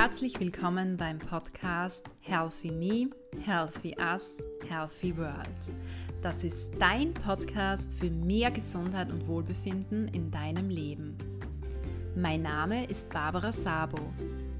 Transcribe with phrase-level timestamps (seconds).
[0.00, 3.10] Herzlich willkommen beim Podcast Healthy Me,
[3.44, 5.48] Healthy Us, Healthy World.
[6.22, 11.18] Das ist dein Podcast für mehr Gesundheit und Wohlbefinden in deinem Leben.
[12.14, 13.98] Mein Name ist Barbara Sabo.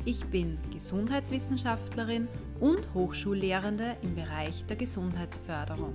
[0.05, 2.27] Ich bin Gesundheitswissenschaftlerin
[2.59, 5.95] und Hochschullehrende im Bereich der Gesundheitsförderung.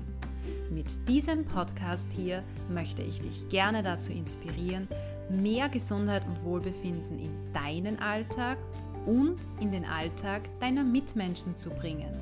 [0.69, 4.87] Mit diesem Podcast hier möchte ich dich gerne dazu inspirieren,
[5.29, 8.57] mehr Gesundheit und Wohlbefinden in deinen Alltag
[9.05, 12.19] und in den Alltag deiner Mitmenschen zu bringen.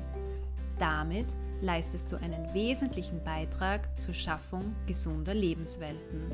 [0.78, 1.26] Damit
[1.60, 6.32] leistest du einen wesentlichen Beitrag zur Schaffung gesunder Lebenswelten.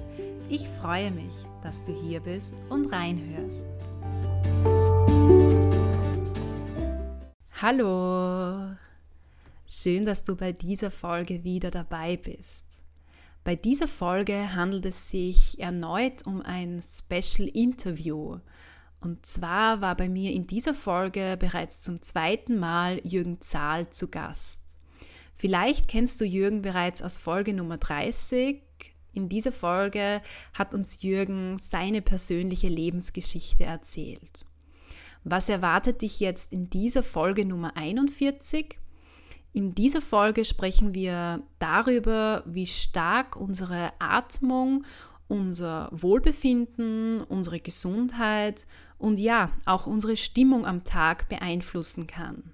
[0.48, 3.66] Ich freue mich, dass du hier bist und reinhörst.
[7.60, 8.76] Hallo,
[9.66, 12.64] schön, dass du bei dieser Folge wieder dabei bist.
[13.44, 18.38] Bei dieser Folge handelt es sich erneut um ein Special Interview.
[19.00, 24.08] Und zwar war bei mir in dieser Folge bereits zum zweiten Mal Jürgen Zahl zu
[24.08, 24.60] Gast.
[25.36, 28.60] Vielleicht kennst du Jürgen bereits aus Folge Nummer 30.
[29.12, 30.20] In dieser Folge
[30.52, 34.44] hat uns Jürgen seine persönliche Lebensgeschichte erzählt.
[35.22, 38.78] Was erwartet dich jetzt in dieser Folge Nummer 41?
[39.52, 44.84] In dieser Folge sprechen wir darüber, wie stark unsere Atmung,
[45.28, 48.66] unser Wohlbefinden, unsere Gesundheit
[48.98, 52.52] und ja, auch unsere Stimmung am Tag beeinflussen kann.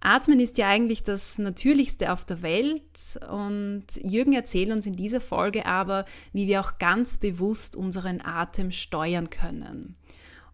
[0.00, 2.82] Atmen ist ja eigentlich das Natürlichste auf der Welt
[3.30, 8.70] und Jürgen erzählt uns in dieser Folge aber, wie wir auch ganz bewusst unseren Atem
[8.70, 9.96] steuern können.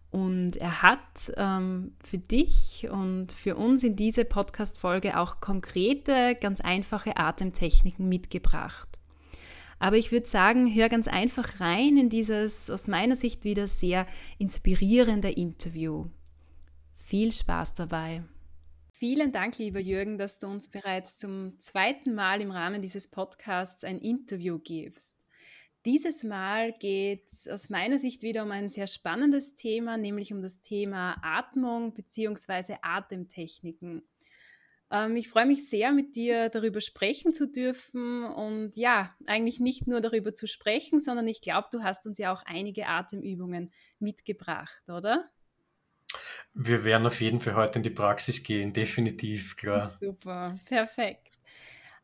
[0.09, 6.59] Und er hat ähm, für dich und für uns in diese Podcast-Folge auch konkrete, ganz
[6.59, 8.96] einfache Atemtechniken mitgebracht.
[9.79, 14.07] Aber ich würde sagen, hör ganz einfach rein in dieses aus meiner Sicht wieder sehr
[14.39, 16.05] inspirierende Interview.
[16.97, 18.23] Viel Spaß dabei.
[18.91, 23.83] Vielen Dank, lieber Jürgen, dass du uns bereits zum zweiten Mal im Rahmen dieses Podcasts
[23.83, 25.15] ein Interview gibst.
[25.85, 30.41] Dieses Mal geht es aus meiner Sicht wieder um ein sehr spannendes Thema, nämlich um
[30.41, 32.77] das Thema Atmung bzw.
[32.81, 34.01] Atemtechniken.
[34.91, 39.87] Ähm, ich freue mich sehr, mit dir darüber sprechen zu dürfen und ja, eigentlich nicht
[39.87, 44.83] nur darüber zu sprechen, sondern ich glaube, du hast uns ja auch einige Atemübungen mitgebracht,
[44.87, 45.25] oder?
[46.53, 49.93] Wir werden auf jeden Fall heute in die Praxis gehen, definitiv, klar.
[49.99, 51.27] Super, perfekt.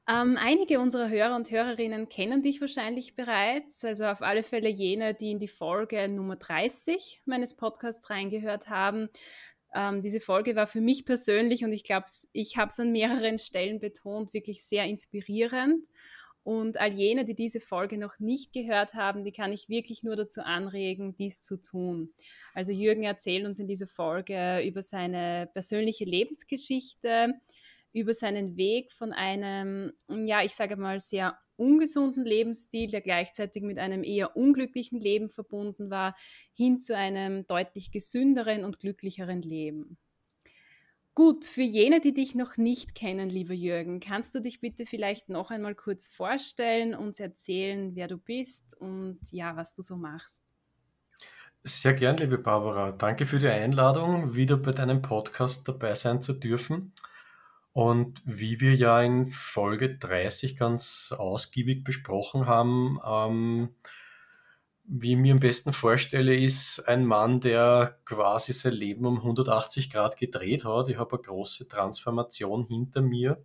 [0.05, 5.13] Ähm, einige unserer Hörer und Hörerinnen kennen dich wahrscheinlich bereits, also auf alle Fälle jene,
[5.13, 9.07] die in die Folge Nummer 30 meines Podcasts reingehört haben.
[9.75, 13.39] Ähm, diese Folge war für mich persönlich und ich glaube, ich habe es an mehreren
[13.39, 15.87] Stellen betont, wirklich sehr inspirierend.
[16.43, 20.17] Und all jene, die diese Folge noch nicht gehört haben, die kann ich wirklich nur
[20.17, 22.13] dazu anregen, dies zu tun.
[22.53, 27.33] Also Jürgen erzählt uns in dieser Folge über seine persönliche Lebensgeschichte,
[27.93, 33.77] über seinen Weg von einem, ja, ich sage mal, sehr ungesunden Lebensstil, der gleichzeitig mit
[33.77, 36.15] einem eher unglücklichen Leben verbunden war,
[36.53, 39.97] hin zu einem deutlich gesünderen und glücklicheren Leben.
[41.15, 45.29] Gut, für jene, die dich noch nicht kennen, lieber Jürgen, kannst du dich bitte vielleicht
[45.29, 50.41] noch einmal kurz vorstellen, uns erzählen, wer du bist und ja, was du so machst?
[51.63, 52.91] Sehr gern, liebe Barbara.
[52.93, 56.93] Danke für die Einladung, wieder bei deinem Podcast dabei sein zu dürfen.
[57.73, 63.75] Und wie wir ja in Folge 30 ganz ausgiebig besprochen haben, ähm,
[64.85, 69.89] wie ich mir am besten vorstelle, ist ein Mann, der quasi sein Leben um 180
[69.89, 70.89] Grad gedreht hat.
[70.89, 73.43] Ich habe eine große Transformation hinter mir.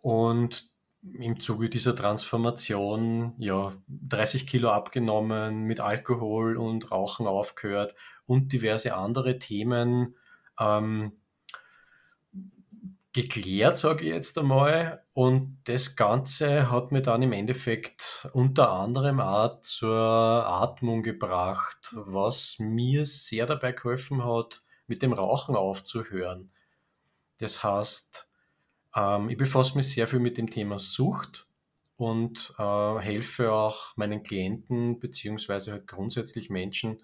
[0.00, 0.70] Und
[1.02, 7.94] im Zuge dieser Transformation, ja, 30 Kilo abgenommen, mit Alkohol und Rauchen aufgehört
[8.26, 10.14] und diverse andere Themen
[10.58, 11.12] ähm,
[13.12, 15.04] geklärt, sage ich jetzt einmal.
[15.12, 22.58] Und das Ganze hat mir dann im Endeffekt unter anderem auch zur Atmung gebracht, was
[22.58, 26.50] mir sehr dabei geholfen hat, mit dem Rauchen aufzuhören.
[27.38, 28.28] Das heißt,
[28.94, 31.46] ähm, ich befasse mich sehr viel mit dem Thema Sucht
[31.96, 37.02] und äh, helfe auch meinen Klienten beziehungsweise halt grundsätzlich Menschen,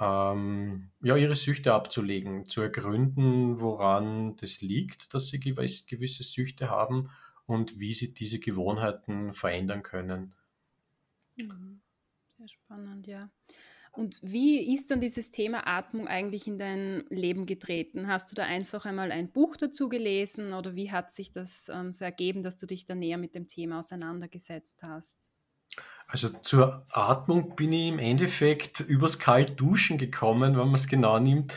[0.00, 7.10] ähm, ja, ihre Süchte abzulegen, zu ergründen, woran das liegt, dass sie gewisse Süchte haben
[7.46, 10.34] und wie sie diese Gewohnheiten verändern können.
[11.36, 11.80] Mhm.
[12.38, 13.30] Sehr spannend, ja.
[13.92, 18.08] Und wie ist dann dieses Thema Atmung eigentlich in dein Leben getreten?
[18.08, 21.92] Hast du da einfach einmal ein Buch dazu gelesen oder wie hat sich das ähm,
[21.92, 25.16] so ergeben, dass du dich da näher mit dem Thema auseinandergesetzt hast?
[26.08, 31.52] Also zur Atmung bin ich im Endeffekt übers Kaltduschen gekommen, wenn man es genau nimmt.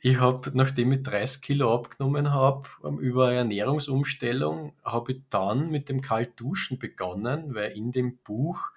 [0.00, 5.88] Ich habe, nachdem ich 30 Kilo abgenommen habe, ähm, über Ernährungsumstellung, habe ich dann mit
[5.88, 8.70] dem Kaltduschen begonnen, weil in dem Buch,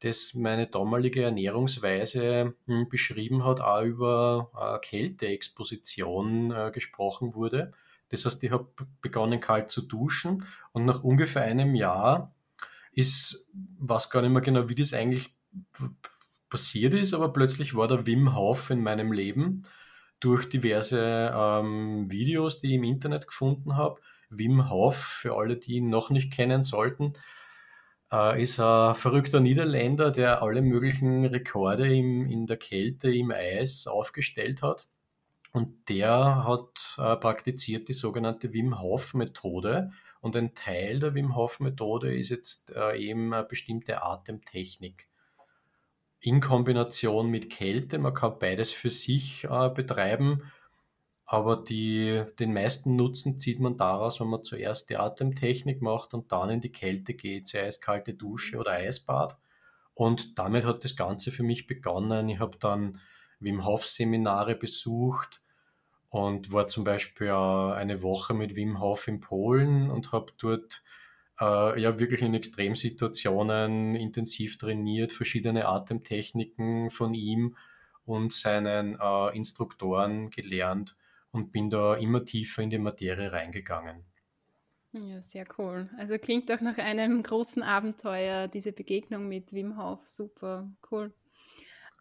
[0.00, 7.74] das meine damalige Ernährungsweise hm, beschrieben hat, auch über äh, Kälteexposition äh, gesprochen wurde.
[8.08, 8.68] Das heißt, ich habe
[9.02, 12.32] begonnen kalt zu duschen und nach ungefähr einem Jahr
[12.96, 13.46] ist,
[13.78, 15.36] weiß gar nicht mehr genau, wie das eigentlich
[16.48, 19.66] passiert ist, aber plötzlich war der Wim Hof in meinem Leben
[20.18, 24.00] durch diverse ähm, Videos, die ich im Internet gefunden habe.
[24.30, 27.12] Wim Hof, für alle, die ihn noch nicht kennen sollten,
[28.10, 33.86] äh, ist ein verrückter Niederländer, der alle möglichen Rekorde im, in der Kälte, im Eis
[33.86, 34.88] aufgestellt hat.
[35.52, 39.90] Und der hat äh, praktiziert die sogenannte Wim Hof Methode.
[40.26, 45.08] Und ein Teil der Wim Hof Methode ist jetzt äh, eben eine bestimmte Atemtechnik
[46.20, 48.00] in Kombination mit Kälte.
[48.00, 50.50] Man kann beides für sich äh, betreiben,
[51.26, 56.32] aber die, den meisten Nutzen zieht man daraus, wenn man zuerst die Atemtechnik macht und
[56.32, 59.38] dann in die Kälte geht, sei es kalte Dusche oder Eisbad.
[59.94, 62.28] Und damit hat das Ganze für mich begonnen.
[62.30, 62.98] Ich habe dann
[63.38, 65.40] Wim Hof Seminare besucht
[66.16, 70.82] und war zum Beispiel eine Woche mit Wim Hof in Polen und habe dort
[71.38, 77.54] äh, ja wirklich in Extremsituationen intensiv trainiert, verschiedene Atemtechniken von ihm
[78.06, 80.96] und seinen äh, Instruktoren gelernt
[81.32, 84.06] und bin da immer tiefer in die Materie reingegangen.
[84.92, 85.90] Ja, sehr cool.
[85.98, 90.08] Also klingt auch nach einem großen Abenteuer, diese Begegnung mit Wim Hof.
[90.08, 91.12] Super, cool.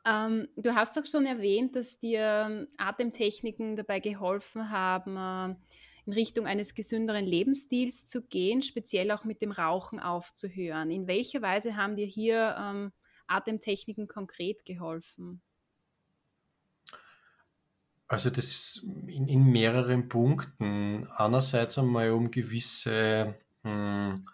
[0.05, 5.55] Ähm, du hast auch schon erwähnt, dass dir Atemtechniken dabei geholfen haben, äh,
[6.05, 10.91] in Richtung eines gesünderen Lebensstils zu gehen, speziell auch mit dem Rauchen aufzuhören.
[10.91, 12.91] In welcher Weise haben dir hier ähm,
[13.25, 15.41] Atemtechniken konkret geholfen?
[18.07, 21.07] Also das in, in mehreren Punkten.
[21.15, 24.25] Einerseits einmal um gewisse mh, hm,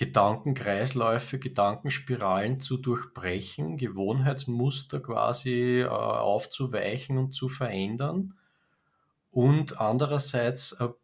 [0.00, 8.32] Gedankenkreisläufe, Gedankenspiralen zu durchbrechen, Gewohnheitsmuster quasi äh, aufzuweichen und zu verändern
[9.30, 10.94] und andererseits ein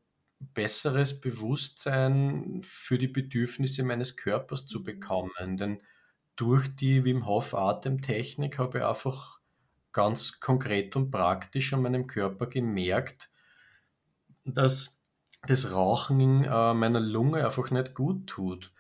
[0.54, 5.58] besseres Bewusstsein für die Bedürfnisse meines Körpers zu bekommen.
[5.58, 5.82] Denn
[6.37, 9.40] durch die Wim Hof Atemtechnik habe ich einfach
[9.93, 13.31] ganz konkret und praktisch an meinem Körper gemerkt,
[14.46, 14.96] dass
[15.46, 18.72] das Rauchen in äh, meiner Lunge einfach nicht gut tut.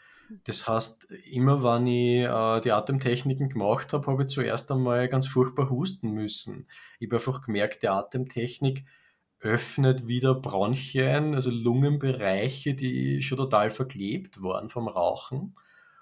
[0.44, 5.26] Das heißt, immer wenn ich äh, die Atemtechniken gemacht habe, habe ich zuerst einmal ganz
[5.26, 6.68] furchtbar husten müssen.
[6.98, 8.84] Ich habe einfach gemerkt, die Atemtechnik
[9.40, 15.56] öffnet wieder Bronchien, also Lungenbereiche, die schon total verklebt waren vom Rauchen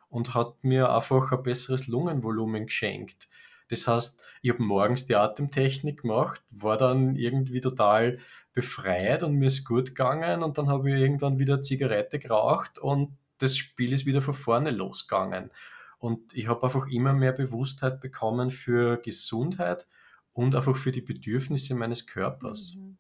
[0.09, 3.29] und hat mir einfach ein besseres Lungenvolumen geschenkt.
[3.69, 8.19] Das heißt, ich habe morgens die Atemtechnik gemacht, war dann irgendwie total
[8.53, 13.17] befreit und mir ist gut gegangen und dann habe ich irgendwann wieder Zigarette geraucht und
[13.39, 15.51] das Spiel ist wieder von vorne losgegangen.
[15.99, 19.87] Und ich habe einfach immer mehr Bewusstheit bekommen für Gesundheit
[20.33, 22.75] und einfach für die Bedürfnisse meines Körpers.
[22.75, 22.99] Mhm.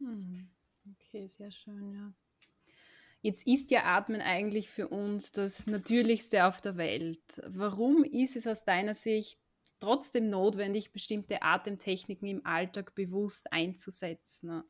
[0.00, 0.48] Hm,
[0.92, 2.12] okay, sehr schön, ja.
[3.22, 7.22] Jetzt ist ja Atmen eigentlich für uns das Natürlichste auf der Welt.
[7.46, 9.40] Warum ist es aus deiner Sicht
[9.80, 14.62] trotzdem notwendig, bestimmte Atemtechniken im Alltag bewusst einzusetzen?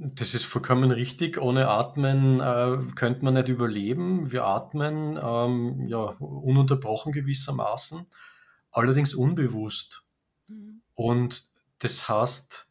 [0.00, 1.38] Das ist vollkommen richtig.
[1.38, 4.30] Ohne Atmen äh, könnte man nicht überleben.
[4.30, 8.06] Wir atmen ähm, ja, ununterbrochen gewissermaßen,
[8.70, 10.04] allerdings unbewusst.
[10.46, 10.82] Mhm.
[10.94, 11.48] Und
[11.80, 12.68] das heißt,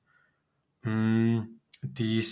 [0.83, 2.25] hm, die,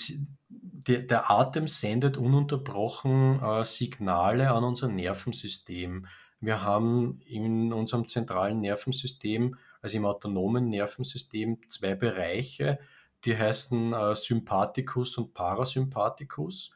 [0.48, 6.08] die, der Atem sendet ununterbrochen äh, Signale an unser Nervensystem.
[6.40, 12.80] Wir haben in unserem zentralen Nervensystem, also im autonomen Nervensystem, zwei Bereiche,
[13.25, 16.72] die heißen äh, Sympathikus und Parasympathikus.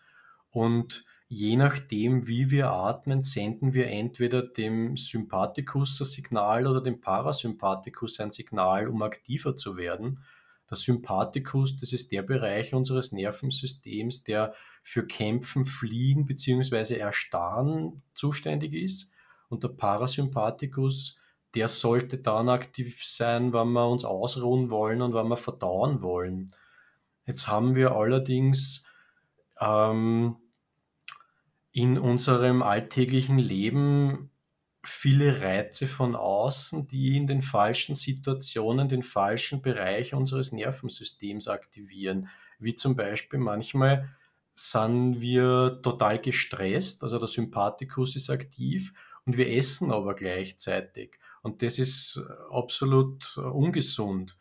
[0.51, 6.99] Und je nachdem, wie wir atmen, senden wir entweder dem Sympathikus ein Signal oder dem
[6.99, 10.23] Parasympathikus ein Signal, um aktiver zu werden.
[10.69, 14.53] Der Sympathikus, das ist der Bereich unseres Nervensystems, der
[14.83, 16.95] für Kämpfen, Fliehen bzw.
[16.95, 19.11] Erstarren zuständig ist.
[19.49, 21.18] Und der Parasympathikus,
[21.55, 26.51] der sollte dann aktiv sein, wenn wir uns ausruhen wollen und wenn wir verdauen wollen.
[27.25, 28.85] Jetzt haben wir allerdings
[29.59, 30.37] ähm,
[31.71, 34.31] in unserem alltäglichen Leben
[34.83, 42.29] viele Reize von außen, die in den falschen Situationen den falschen Bereich unseres Nervensystems aktivieren.
[42.59, 44.09] Wie zum Beispiel manchmal
[44.55, 48.93] sind wir total gestresst, also der Sympathikus ist aktiv
[49.25, 51.19] und wir essen aber gleichzeitig.
[51.41, 54.37] Und das ist absolut ungesund.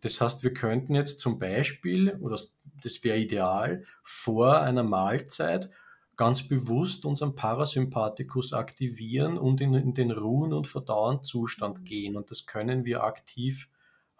[0.00, 2.38] Das heißt, wir könnten jetzt zum Beispiel, oder
[2.82, 5.70] das wäre ideal, vor einer Mahlzeit
[6.16, 12.16] ganz bewusst unseren Parasympathikus aktivieren und in, in den Ruhen- und Verdauungszustand gehen.
[12.16, 13.68] Und das können wir aktiv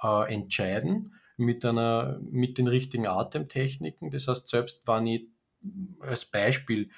[0.02, 4.10] äh, entscheiden mit, einer, mit den richtigen Atemtechniken.
[4.10, 5.28] Das heißt, selbst wenn ich
[6.00, 6.90] als Beispiel,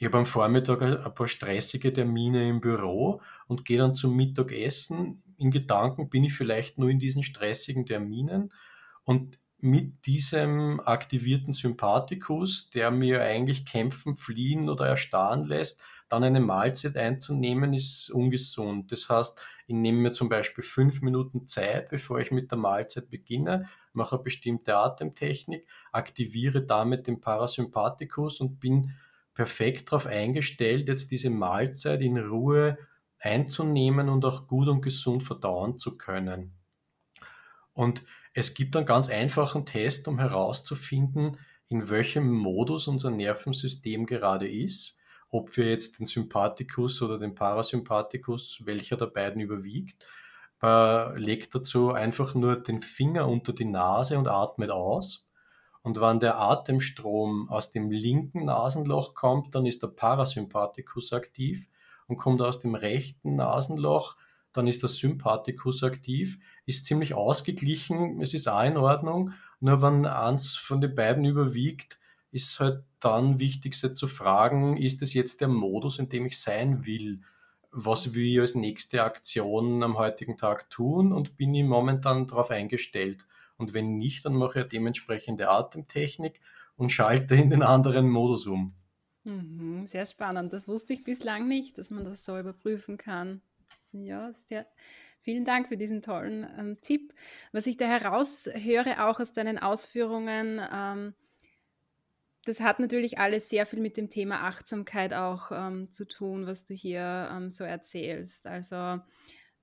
[0.00, 5.22] ich habe am Vormittag ein paar stressige Termine im Büro und gehe dann zum Mittagessen.
[5.36, 8.48] In Gedanken bin ich vielleicht nur in diesen stressigen Terminen
[9.04, 16.40] und mit diesem aktivierten Sympathikus, der mir eigentlich kämpfen, fliehen oder erstarren lässt, dann eine
[16.40, 18.90] Mahlzeit einzunehmen, ist ungesund.
[18.92, 23.10] Das heißt, ich nehme mir zum Beispiel fünf Minuten Zeit, bevor ich mit der Mahlzeit
[23.10, 28.94] beginne, mache eine bestimmte Atemtechnik, aktiviere damit den Parasympathikus und bin
[29.34, 32.78] perfekt darauf eingestellt, jetzt diese Mahlzeit in Ruhe
[33.18, 36.54] einzunehmen und auch gut und gesund verdauen zu können.
[37.72, 44.48] Und es gibt einen ganz einfachen Test, um herauszufinden, in welchem Modus unser Nervensystem gerade
[44.48, 50.04] ist ob wir jetzt den Sympathikus oder den Parasympathikus, welcher der beiden überwiegt.
[50.62, 55.29] Äh, legt dazu einfach nur den Finger unter die Nase und atmet aus.
[55.82, 61.68] Und wenn der Atemstrom aus dem linken Nasenloch kommt, dann ist der Parasympathikus aktiv
[62.06, 64.16] und kommt aus dem rechten Nasenloch,
[64.52, 69.32] dann ist der Sympathikus aktiv, ist ziemlich ausgeglichen, es ist auch in Ordnung.
[69.60, 71.98] Nur wenn eins von den beiden überwiegt,
[72.32, 76.40] ist halt dann wichtig, sich zu fragen, ist es jetzt der Modus, in dem ich
[76.40, 77.20] sein will?
[77.70, 82.50] Was will ich als nächste Aktion am heutigen Tag tun und bin ich momentan darauf
[82.50, 83.26] eingestellt?
[83.60, 86.40] Und wenn nicht, dann mache ich dementsprechende Atemtechnik
[86.76, 88.74] und schalte in den anderen Modus um.
[89.24, 90.54] Mhm, sehr spannend.
[90.54, 93.42] Das wusste ich bislang nicht, dass man das so überprüfen kann.
[93.92, 94.66] Ja, sehr,
[95.20, 97.12] vielen Dank für diesen tollen ähm, Tipp.
[97.52, 101.14] Was ich da heraushöre, auch aus deinen Ausführungen, ähm,
[102.46, 106.64] das hat natürlich alles sehr viel mit dem Thema Achtsamkeit auch ähm, zu tun, was
[106.64, 108.46] du hier ähm, so erzählst.
[108.46, 109.00] Also,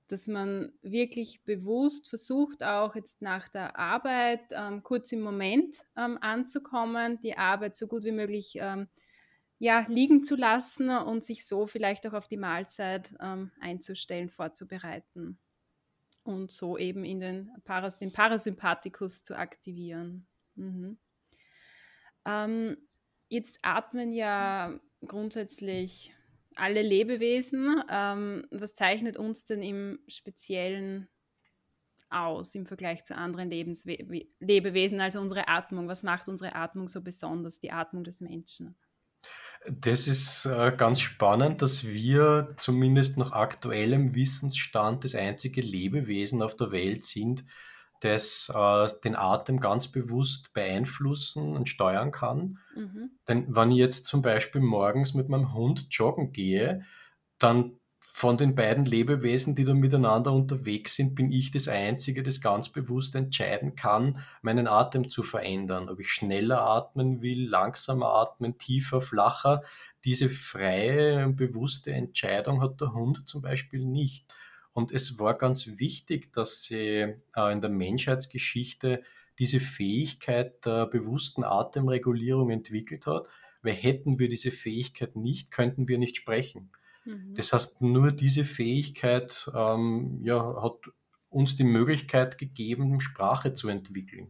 [0.07, 6.17] dass man wirklich bewusst versucht, auch jetzt nach der Arbeit ähm, kurz im Moment ähm,
[6.21, 8.87] anzukommen, die Arbeit so gut wie möglich ähm,
[9.59, 15.39] ja, liegen zu lassen und sich so vielleicht auch auf die Mahlzeit ähm, einzustellen, vorzubereiten
[16.23, 20.27] und so eben in den, Paras den Parasympathikus zu aktivieren.
[20.55, 20.99] Mhm.
[22.25, 22.77] Ähm,
[23.29, 26.13] jetzt atmen ja grundsätzlich
[26.59, 27.81] alle Lebewesen.
[27.89, 31.07] Ähm, was zeichnet uns denn im Speziellen
[32.09, 33.97] aus im Vergleich zu anderen Lebenswe
[34.39, 35.87] Lebewesen, also unsere Atmung?
[35.87, 38.75] Was macht unsere Atmung so besonders, die Atmung des Menschen?
[39.69, 46.55] Das ist äh, ganz spannend, dass wir zumindest nach aktuellem Wissensstand das einzige Lebewesen auf
[46.55, 47.43] der Welt sind,
[48.01, 52.59] das äh, den Atem ganz bewusst beeinflussen und steuern kann.
[52.75, 53.11] Mhm.
[53.27, 56.83] Denn wenn ich jetzt zum Beispiel morgens mit meinem Hund joggen gehe,
[57.39, 57.79] dann
[58.17, 62.69] von den beiden Lebewesen, die da miteinander unterwegs sind, bin ich das Einzige, das ganz
[62.69, 65.87] bewusst entscheiden kann, meinen Atem zu verändern.
[65.87, 69.61] Ob ich schneller atmen will, langsamer atmen, tiefer, flacher.
[70.03, 74.25] Diese freie und bewusste Entscheidung hat der Hund zum Beispiel nicht.
[74.77, 79.01] Und es war ganz wichtig, dass sie äh, in der Menschheitsgeschichte
[79.39, 83.25] diese Fähigkeit der bewussten Atemregulierung entwickelt hat,
[83.63, 86.69] weil hätten wir diese Fähigkeit nicht, könnten wir nicht sprechen.
[87.05, 87.33] Mhm.
[87.33, 90.93] Das heißt, nur diese Fähigkeit ähm, ja, hat
[91.31, 94.29] uns die Möglichkeit gegeben, Sprache zu entwickeln.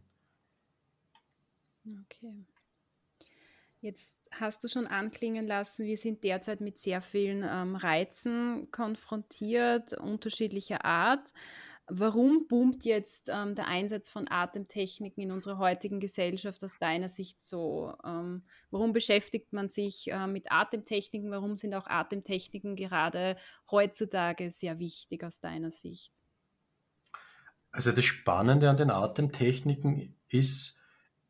[1.84, 2.46] Okay.
[3.82, 9.92] Jetzt hast du schon anklingen lassen, wir sind derzeit mit sehr vielen ähm, Reizen konfrontiert,
[9.94, 11.32] unterschiedlicher Art.
[11.90, 17.40] Warum boomt jetzt ähm, der Einsatz von Atemtechniken in unserer heutigen Gesellschaft aus deiner Sicht
[17.40, 17.94] so?
[18.04, 21.30] Ähm, warum beschäftigt man sich äh, mit Atemtechniken?
[21.30, 23.36] Warum sind auch Atemtechniken gerade
[23.70, 26.12] heutzutage sehr wichtig aus deiner Sicht?
[27.70, 30.77] Also das Spannende an den Atemtechniken ist,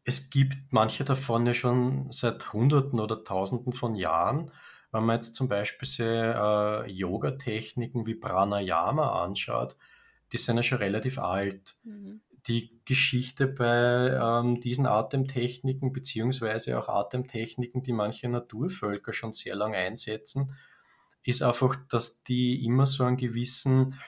[0.08, 4.50] es gibt manche davon ja schon seit Hunderten oder Tausenden von Jahren.
[4.90, 9.76] Wenn man jetzt zum Beispiel so, äh, Yoga-Techniken wie Pranayama anschaut,
[10.32, 11.76] die sind ja schon relativ alt.
[11.84, 12.22] Mhm.
[12.46, 19.76] Die Geschichte bei ähm, diesen Atemtechniken, beziehungsweise auch Atemtechniken, die manche Naturvölker schon sehr lange
[19.76, 20.56] einsetzen,
[21.22, 24.00] ist einfach, dass die immer so einen gewissen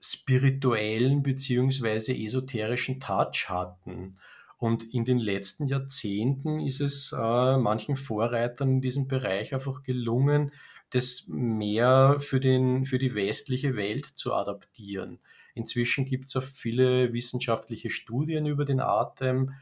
[0.00, 4.16] spirituellen beziehungsweise esoterischen Touch hatten.
[4.58, 10.52] Und in den letzten Jahrzehnten ist es äh, manchen Vorreitern in diesem Bereich einfach gelungen,
[10.90, 15.18] das mehr für, den, für die westliche Welt zu adaptieren.
[15.54, 19.54] Inzwischen gibt es auch viele wissenschaftliche Studien über den Atem.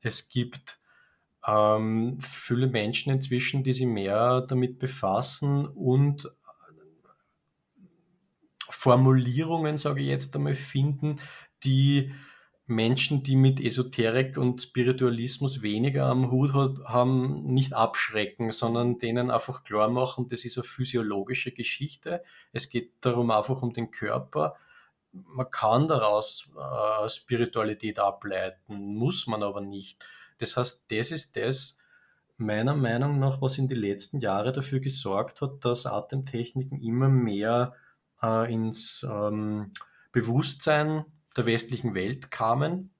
[0.00, 0.80] Es gibt
[1.46, 6.28] ähm, viele Menschen inzwischen, die sich mehr damit befassen und
[8.68, 11.16] Formulierungen, sage ich jetzt einmal, finden,
[11.64, 12.12] die
[12.70, 19.64] Menschen, die mit Esoterik und Spiritualismus weniger am Hut haben, nicht abschrecken, sondern denen einfach
[19.64, 22.22] klar machen, das ist eine physiologische Geschichte.
[22.52, 24.56] Es geht darum einfach um den Körper.
[25.12, 30.06] Man kann daraus äh, Spiritualität ableiten, muss man aber nicht.
[30.38, 31.78] Das heißt, das ist das,
[32.36, 37.74] meiner Meinung nach, was in den letzten Jahren dafür gesorgt hat, dass Atemtechniken immer mehr
[38.22, 39.72] äh, ins ähm,
[40.12, 41.04] Bewusstsein
[41.36, 42.90] der westlichen Welt kamen.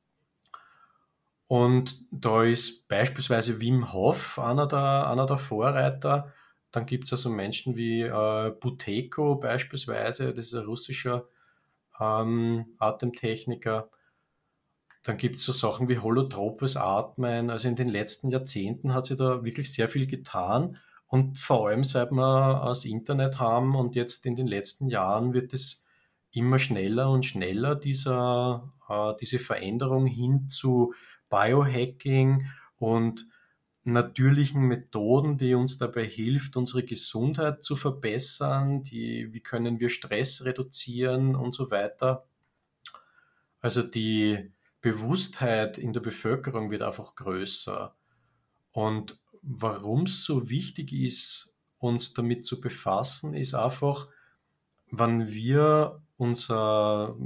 [1.46, 6.32] Und da ist beispielsweise Wim Hof einer der, einer der Vorreiter.
[6.70, 11.26] Dann gibt es also Menschen wie äh, Buteyko beispielsweise, das ist ein russischer
[11.98, 13.90] ähm, Atemtechniker.
[15.02, 17.50] Dann gibt es so Sachen wie holotropes Atmen.
[17.50, 20.78] Also in den letzten Jahrzehnten hat sich da wirklich sehr viel getan.
[21.08, 25.52] Und vor allem seit wir das Internet haben und jetzt in den letzten Jahren wird
[25.52, 25.84] es
[26.32, 30.94] immer schneller und schneller, dieser, äh, diese Veränderung hin zu
[31.28, 32.46] Biohacking
[32.76, 33.26] und
[33.84, 40.44] natürlichen Methoden, die uns dabei hilft, unsere Gesundheit zu verbessern, die, wie können wir Stress
[40.44, 42.26] reduzieren und so weiter.
[43.60, 47.94] Also die Bewusstheit in der Bevölkerung wird einfach größer.
[48.72, 54.08] Und warum es so wichtig ist, uns damit zu befassen, ist einfach,
[54.90, 57.16] wenn wir unser,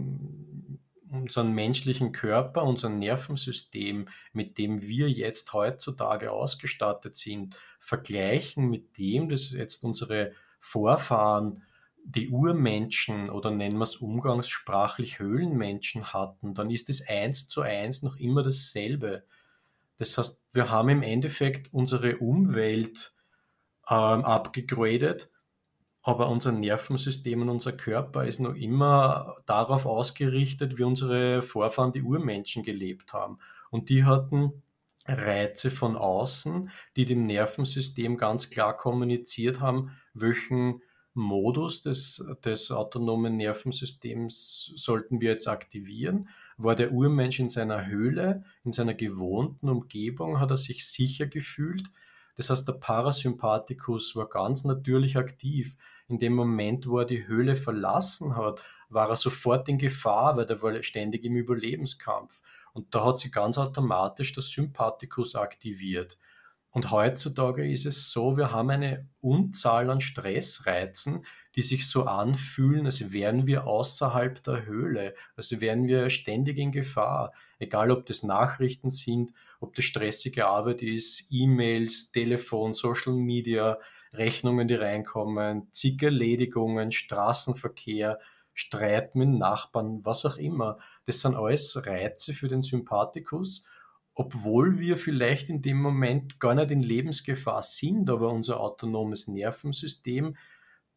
[1.11, 9.29] unseren menschlichen Körper, unser Nervensystem, mit dem wir jetzt heutzutage ausgestattet sind, vergleichen mit dem,
[9.29, 11.63] das jetzt unsere Vorfahren,
[12.07, 18.03] die Urmenschen oder nennen wir es umgangssprachlich Höhlenmenschen hatten, dann ist es eins zu eins
[18.03, 19.25] noch immer dasselbe.
[19.97, 23.15] Das heißt, wir haben im Endeffekt unsere Umwelt
[23.89, 25.31] ähm, abgegradet
[26.07, 32.03] aber unser Nervensystem und unser Körper ist noch immer darauf ausgerichtet, wie unsere Vorfahren, die
[32.03, 33.39] Urmenschen, gelebt haben.
[33.71, 34.63] Und die hatten
[35.07, 40.83] Reize von außen, die dem Nervensystem ganz klar kommuniziert haben, welchen
[41.15, 46.29] Modus des, des autonomen Nervensystems sollten wir jetzt aktivieren.
[46.59, 51.91] War der Urmensch in seiner Höhle, in seiner gewohnten Umgebung, hat er sich sicher gefühlt.
[52.37, 55.77] Das heißt, der Parasympathikus war ganz natürlich aktiv
[56.09, 60.47] in dem Moment, wo er die Höhle verlassen hat, war er sofort in Gefahr, weil
[60.47, 62.43] er war ständig im Überlebenskampf.
[62.73, 66.19] Und da hat sich ganz automatisch der Sympathikus aktiviert.
[66.71, 72.87] Und heutzutage ist es so, wir haben eine Unzahl an Stressreizen, die sich so anfühlen,
[72.87, 77.33] als wären wir außerhalb der Höhle, als wären wir ständig in Gefahr.
[77.61, 83.79] Egal, ob das Nachrichten sind, ob das stressige Arbeit ist, E-Mails, Telefon, Social Media,
[84.17, 88.19] Rechnungen, die reinkommen, zig Erledigungen, Straßenverkehr,
[88.53, 90.79] Streit mit Nachbarn, was auch immer.
[91.07, 93.67] Das sind alles Reize für den Sympathikus,
[94.15, 100.37] obwohl wir vielleicht in dem Moment gar nicht in Lebensgefahr sind, aber unser autonomes Nervensystem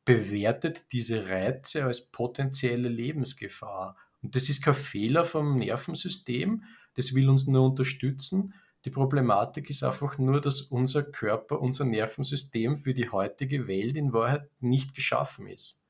[0.05, 3.97] bewertet diese Reize als potenzielle Lebensgefahr.
[4.21, 8.53] Und das ist kein Fehler vom Nervensystem, das will uns nur unterstützen,
[8.85, 14.13] die Problematik ist einfach nur, dass unser Körper, unser Nervensystem für die heutige Welt in
[14.13, 15.83] Wahrheit nicht geschaffen ist.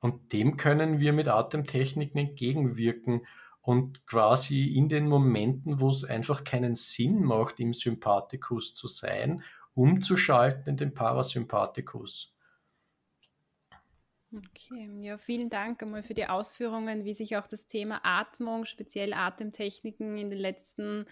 [0.00, 3.26] Und dem können wir mit Atemtechniken entgegenwirken
[3.62, 9.42] und quasi in den Momenten, wo es einfach keinen Sinn macht, im Sympathikus zu sein,
[9.74, 12.34] umzuschalten in den Parasympathikus.
[14.36, 19.12] Okay, ja, vielen Dank einmal für die Ausführungen, wie sich auch das Thema Atmung, speziell
[19.14, 21.06] Atemtechniken in den letzten Jahren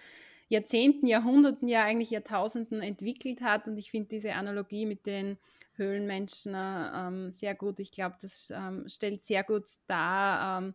[0.52, 3.68] Jahrzehnten, Jahrhunderten, ja eigentlich Jahrtausenden entwickelt hat.
[3.68, 5.38] Und ich finde diese Analogie mit den
[5.76, 7.80] Höhlenmenschen ähm, sehr gut.
[7.80, 10.74] Ich glaube, das ähm, stellt sehr gut dar, ähm,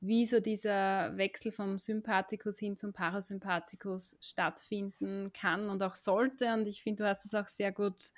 [0.00, 6.52] wie so dieser Wechsel vom Sympathikus hin zum Parasympathikus stattfinden kann und auch sollte.
[6.52, 8.12] Und ich finde, du hast es auch sehr gut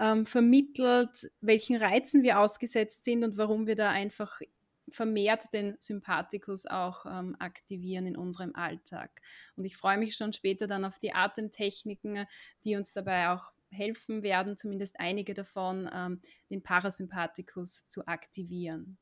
[0.00, 4.40] ähm, vermittelt, welchen Reizen wir ausgesetzt sind und warum wir da einfach
[4.90, 9.10] vermehrt den Sympathikus auch ähm, aktivieren in unserem Alltag.
[9.56, 12.26] Und ich freue mich schon später dann auf die Atemtechniken,
[12.64, 18.98] die uns dabei auch helfen werden, zumindest einige davon, ähm, den Parasympathikus zu aktivieren.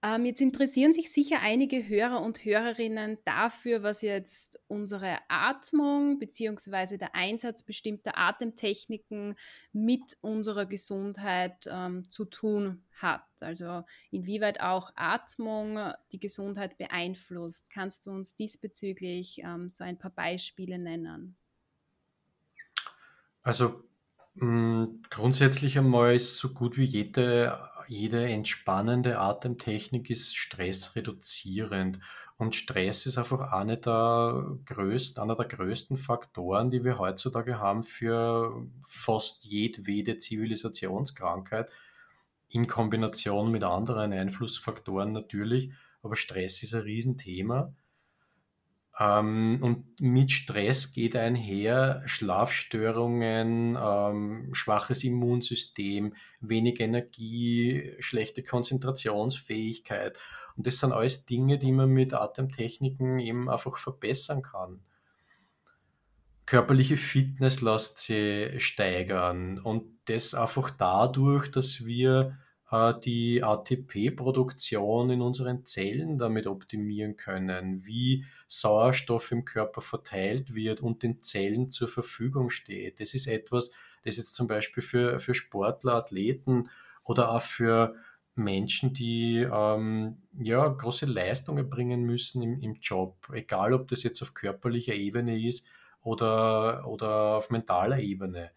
[0.00, 6.98] Ähm, jetzt interessieren sich sicher einige Hörer und Hörerinnen dafür, was jetzt unsere Atmung bzw.
[6.98, 9.36] der Einsatz bestimmter Atemtechniken
[9.72, 13.24] mit unserer Gesundheit ähm, zu tun hat.
[13.40, 13.82] Also
[14.12, 15.80] inwieweit auch Atmung
[16.12, 17.68] die Gesundheit beeinflusst.
[17.72, 21.34] Kannst du uns diesbezüglich ähm, so ein paar Beispiele nennen?
[23.42, 23.82] Also
[24.34, 32.00] mh, mm, grundsätzlich einmal ist so gut wie jede jede entspannende Atemtechnik ist stressreduzierend.
[32.36, 37.82] Und Stress ist einfach einer der größten, einer der größten Faktoren, die wir heutzutage haben
[37.82, 41.70] für fast jedwede Zivilisationskrankheit.
[42.48, 45.72] In Kombination mit anderen Einflussfaktoren natürlich.
[46.02, 47.74] Aber Stress ist ein Riesenthema.
[49.00, 60.18] Ähm, und mit Stress geht einher Schlafstörungen, ähm, schwaches Immunsystem, wenig Energie, schlechte Konzentrationsfähigkeit.
[60.56, 64.80] Und das sind alles Dinge, die man mit Atemtechniken eben einfach verbessern kann.
[66.46, 72.38] Körperliche Fitness lässt sie steigern und das einfach dadurch, dass wir
[72.70, 81.02] die ATP-Produktion in unseren Zellen damit optimieren können, wie Sauerstoff im Körper verteilt wird und
[81.02, 83.00] den Zellen zur Verfügung steht.
[83.00, 83.70] Das ist etwas,
[84.04, 86.68] das jetzt zum Beispiel für, für Sportler, Athleten
[87.04, 87.94] oder auch für
[88.34, 94.22] Menschen, die ähm, ja, große Leistungen bringen müssen im, im Job, egal ob das jetzt
[94.22, 95.66] auf körperlicher Ebene ist
[96.02, 98.52] oder, oder auf mentaler Ebene.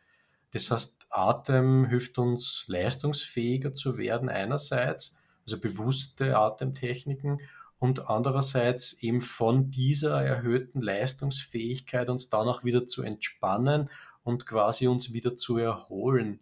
[0.52, 7.42] Das heißt, Atem hilft uns leistungsfähiger zu werden einerseits, also bewusste Atemtechniken
[7.80, 13.90] und andererseits eben von dieser erhöhten Leistungsfähigkeit uns dann auch wieder zu entspannen
[14.24, 16.42] und quasi uns wieder zu erholen.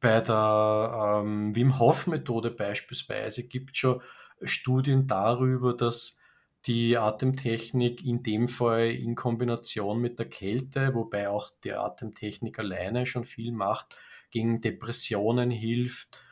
[0.00, 4.02] Bei der ähm, Wim Hof Methode beispielsweise gibt es schon
[4.42, 6.18] Studien darüber, dass
[6.66, 13.06] die Atemtechnik in dem Fall in Kombination mit der Kälte, wobei auch die Atemtechnik alleine
[13.06, 13.96] schon viel macht,
[14.30, 16.22] gegen Depressionen hilft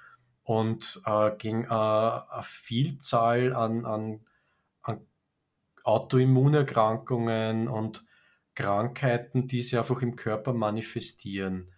[0.43, 4.21] und äh, gegen äh, eine Vielzahl an, an,
[4.83, 5.07] an
[5.85, 8.05] Autoimmunerkrankungen und
[8.55, 11.73] Krankheiten, die sich einfach im Körper manifestieren.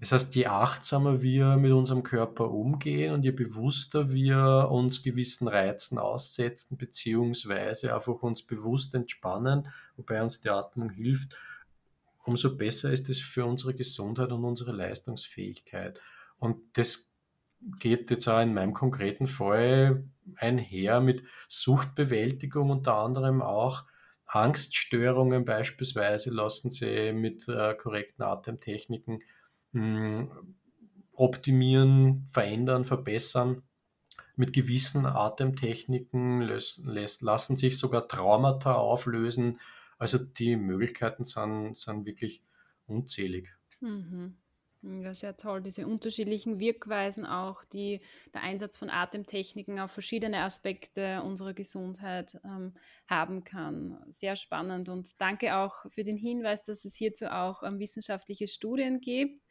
[0.00, 5.48] Das heißt, je achtsamer wir mit unserem Körper umgehen und je bewusster wir uns gewissen
[5.48, 11.36] Reizen aussetzen, beziehungsweise einfach uns bewusst entspannen, wobei uns die Atmung hilft,
[12.24, 16.00] umso besser ist es für unsere Gesundheit und unsere Leistungsfähigkeit.
[16.38, 17.10] Und das
[17.80, 20.04] geht jetzt auch in meinem konkreten Fall
[20.36, 23.84] einher mit Suchtbewältigung unter anderem auch.
[24.26, 29.22] Angststörungen beispielsweise lassen sie mit äh, korrekten Atemtechniken
[31.12, 33.62] optimieren, verändern, verbessern.
[34.36, 39.60] Mit gewissen Atemtechniken lassen sich sogar Traumata auflösen.
[39.98, 42.42] Also die Möglichkeiten sind, sind wirklich
[42.86, 43.52] unzählig.
[43.80, 44.36] Mhm.
[44.82, 45.60] Ja, sehr toll.
[45.60, 48.00] Diese unterschiedlichen Wirkweisen auch, die
[48.32, 52.74] der Einsatz von Atemtechniken auf verschiedene Aspekte unserer Gesundheit ähm,
[53.08, 53.98] haben kann.
[54.08, 59.00] Sehr spannend und danke auch für den Hinweis, dass es hierzu auch ähm, wissenschaftliche Studien
[59.00, 59.44] gibt.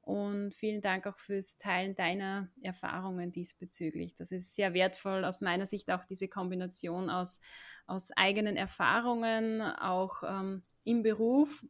[0.00, 4.14] Und vielen Dank auch fürs Teilen deiner Erfahrungen diesbezüglich.
[4.14, 7.40] Das ist sehr wertvoll aus meiner Sicht auch diese Kombination aus,
[7.86, 11.64] aus eigenen Erfahrungen, auch ähm, im Beruf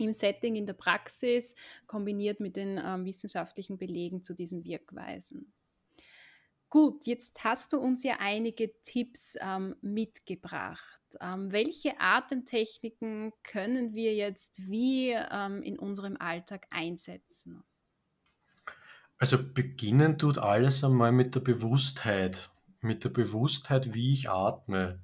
[0.00, 1.54] im Setting, in der Praxis,
[1.86, 5.52] kombiniert mit den ähm, wissenschaftlichen Belegen zu diesen Wirkweisen.
[6.68, 11.00] Gut, jetzt hast du uns ja einige Tipps ähm, mitgebracht.
[11.20, 17.64] Ähm, welche Atemtechniken können wir jetzt wie ähm, in unserem Alltag einsetzen?
[19.18, 25.02] Also beginnen tut alles einmal mit der Bewusstheit, mit der Bewusstheit, wie ich atme.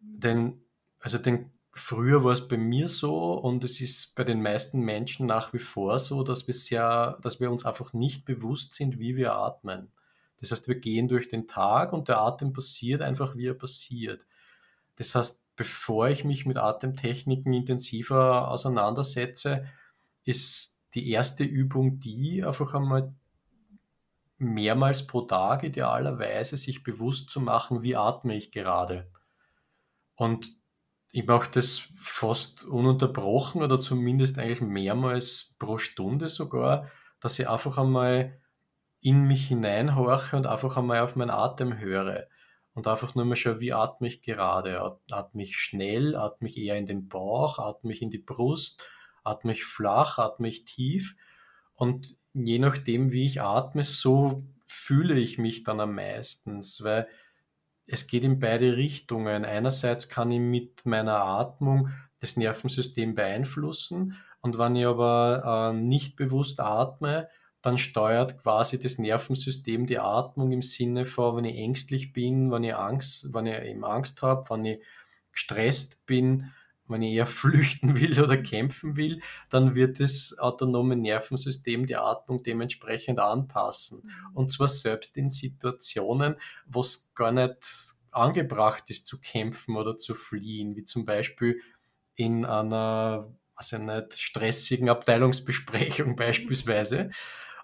[0.00, 0.62] Denn
[1.00, 5.26] also den Früher war es bei mir so und es ist bei den meisten Menschen
[5.26, 9.16] nach wie vor so, dass wir sehr, dass wir uns einfach nicht bewusst sind, wie
[9.16, 9.92] wir atmen.
[10.40, 14.26] Das heißt, wir gehen durch den Tag und der Atem passiert einfach, wie er passiert.
[14.96, 19.66] Das heißt, bevor ich mich mit Atemtechniken intensiver auseinandersetze,
[20.24, 23.14] ist die erste Übung die, einfach einmal
[24.38, 29.10] mehrmals pro Tag idealerweise sich bewusst zu machen, wie atme ich gerade.
[30.16, 30.59] Und
[31.12, 36.88] ich mache das fast ununterbrochen oder zumindest eigentlich mehrmals pro Stunde sogar,
[37.20, 38.40] dass ich einfach einmal
[39.00, 42.28] in mich hineinhorche und einfach einmal auf meinen Atem höre.
[42.74, 44.80] Und einfach nur mal schaue, wie atme ich gerade.
[45.10, 48.86] Atme ich schnell, atme ich eher in den Bauch, atme ich in die Brust,
[49.24, 51.16] atme ich flach, atme ich tief.
[51.74, 57.08] Und je nachdem, wie ich atme, so fühle ich mich dann am meisten, weil
[57.92, 59.44] es geht in beide Richtungen.
[59.44, 66.16] Einerseits kann ich mit meiner Atmung das Nervensystem beeinflussen und wenn ich aber äh, nicht
[66.16, 67.28] bewusst atme,
[67.62, 72.64] dann steuert quasi das Nervensystem die Atmung im Sinne von, wenn ich ängstlich bin, wenn
[72.64, 74.82] ich Angst, wenn ich eben Angst habe, wenn ich
[75.32, 76.52] gestresst bin,
[76.90, 82.42] wenn ich eher flüchten will oder kämpfen will, dann wird das autonome Nervensystem die Atmung
[82.42, 84.02] dementsprechend anpassen.
[84.04, 84.36] Mhm.
[84.36, 90.14] Und zwar selbst in Situationen, wo es gar nicht angebracht ist zu kämpfen oder zu
[90.14, 91.60] fliehen, wie zum Beispiel
[92.16, 97.10] in einer also nicht stressigen Abteilungsbesprechung beispielsweise.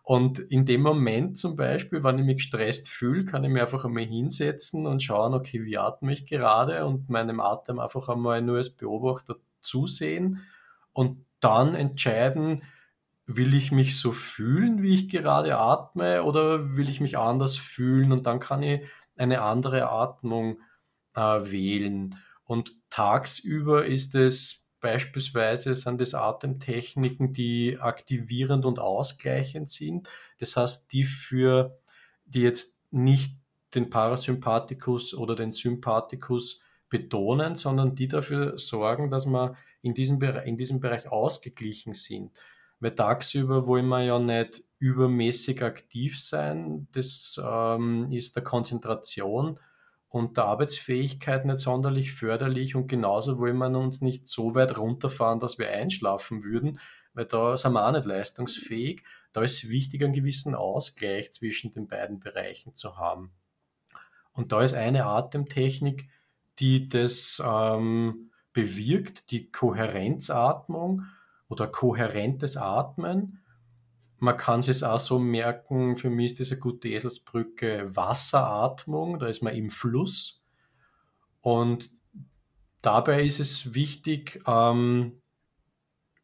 [0.09, 3.85] Und in dem Moment zum Beispiel, wenn ich mich gestresst fühle, kann ich mir einfach
[3.85, 8.59] einmal hinsetzen und schauen, okay, wie atme ich gerade und meinem Atem einfach einmal nur
[8.59, 10.47] als Beobachter zusehen
[10.93, 12.63] und dann entscheiden,
[13.27, 18.13] will ich mich so fühlen, wie ich gerade atme oder will ich mich anders fühlen
[18.13, 18.83] und dann kann ich
[19.17, 20.61] eine andere Atmung
[21.17, 22.17] äh, wählen.
[22.45, 30.09] Und tagsüber ist es Beispielsweise sind es Atemtechniken, die aktivierend und ausgleichend sind.
[30.39, 31.79] Das heißt, die für,
[32.25, 33.37] die jetzt nicht
[33.75, 40.47] den Parasympathikus oder den Sympathikus betonen, sondern die dafür sorgen, dass wir in diesem, Bereich,
[40.47, 42.33] in diesem Bereich ausgeglichen sind.
[42.81, 46.89] Weil tagsüber wollen wir ja nicht übermäßig aktiv sein.
[46.93, 49.59] Das ähm, ist der Konzentration
[50.17, 55.41] und der Arbeitsfähigkeit nicht sonderlich förderlich und genauso wollen wir uns nicht so weit runterfahren,
[55.41, 56.81] dass wir einschlafen würden,
[57.15, 59.03] weil da sind wir auch nicht leistungsfähig.
[59.33, 63.33] Da ist wichtig, einen gewissen Ausgleich zwischen den beiden Bereichen zu haben.
[64.33, 66.09] Und da ist eine Atemtechnik,
[66.59, 71.03] die das ähm, bewirkt, die Kohärenzatmung
[71.49, 73.43] oder kohärentes Atmen
[74.19, 79.43] man kann es auch so merken, für mich ist eine gute Eselsbrücke Wasseratmung, da ist
[79.43, 80.43] man im Fluss.
[81.41, 81.91] Und
[82.83, 85.21] dabei ist es wichtig, ähm,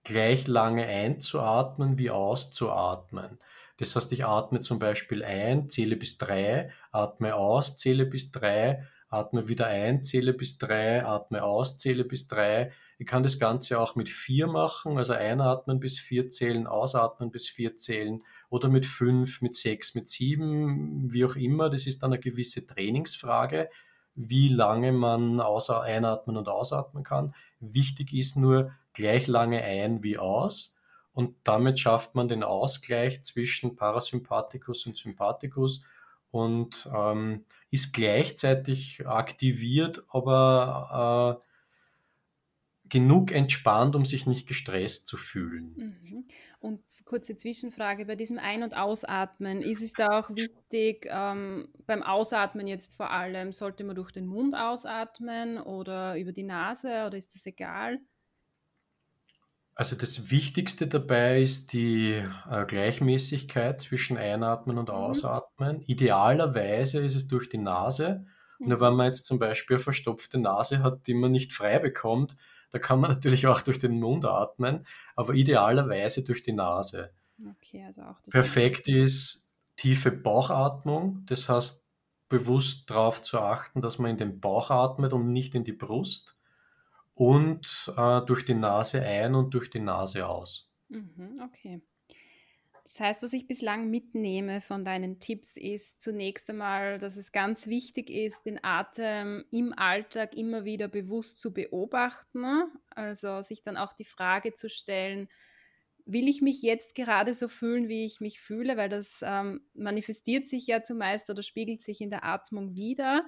[0.04, 3.38] gleich lange einzuatmen wie auszuatmen.
[3.76, 8.86] Das heißt, ich atme zum Beispiel ein, zähle bis drei, atme aus, zähle bis drei,
[9.08, 12.72] atme wieder ein, zähle bis drei, atme aus, zähle bis drei.
[13.02, 17.48] Ich kann das Ganze auch mit vier machen, also einatmen bis vier zählen, ausatmen bis
[17.48, 21.68] vier zählen oder mit fünf, mit sechs, mit sieben, wie auch immer.
[21.68, 23.70] Das ist dann eine gewisse Trainingsfrage,
[24.14, 27.34] wie lange man einatmen und ausatmen kann.
[27.58, 30.76] Wichtig ist nur gleich lange ein wie aus.
[31.12, 35.82] Und damit schafft man den Ausgleich zwischen Parasympathikus und Sympathikus
[36.30, 41.51] und ähm, ist gleichzeitig aktiviert, aber äh,
[42.92, 45.72] genug entspannt, um sich nicht gestresst zu fühlen.
[45.76, 46.24] Mhm.
[46.60, 52.02] Und kurze Zwischenfrage, bei diesem Ein- und Ausatmen, ist es da auch wichtig, ähm, beim
[52.02, 57.16] Ausatmen jetzt vor allem, sollte man durch den Mund ausatmen oder über die Nase oder
[57.16, 57.98] ist das egal?
[59.74, 64.94] Also das Wichtigste dabei ist die äh, Gleichmäßigkeit zwischen Einatmen und mhm.
[64.94, 65.80] Ausatmen.
[65.86, 68.26] Idealerweise ist es durch die Nase.
[68.62, 68.68] Mhm.
[68.68, 72.36] Nur wenn man jetzt zum Beispiel eine verstopfte Nase hat, die man nicht frei bekommt,
[72.70, 77.10] da kann man natürlich auch durch den Mund atmen, aber idealerweise durch die Nase.
[77.56, 81.84] Okay, also auch Perfekt ist tiefe Bauchatmung, das heißt
[82.28, 86.36] bewusst darauf zu achten, dass man in den Bauch atmet und nicht in die Brust
[87.14, 90.70] und äh, durch die Nase ein und durch die Nase aus.
[90.88, 91.82] Mhm, okay.
[92.84, 97.66] Das heißt, was ich bislang mitnehme von deinen Tipps ist zunächst einmal, dass es ganz
[97.66, 102.44] wichtig ist, den Atem im Alltag immer wieder bewusst zu beobachten.
[102.90, 105.28] Also sich dann auch die Frage zu stellen,
[106.04, 110.48] will ich mich jetzt gerade so fühlen, wie ich mich fühle, weil das ähm, manifestiert
[110.48, 113.24] sich ja zumeist oder spiegelt sich in der Atmung wieder.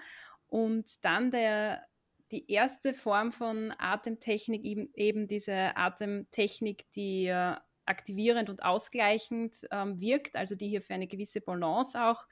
[0.48, 1.86] Und dann der,
[2.32, 7.54] die erste Form von Atemtechnik, eben, eben diese Atemtechnik, die äh,
[7.86, 12.26] aktivierend und ausgleichend ähm, wirkt, also die hier für eine gewisse Balance auch